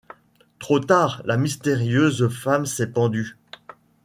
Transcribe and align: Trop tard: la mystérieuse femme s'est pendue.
Trop 0.57 0.79
tard: 0.79 1.21
la 1.25 1.37
mystérieuse 1.37 2.27
femme 2.29 2.65
s'est 2.65 2.91
pendue. 2.91 3.37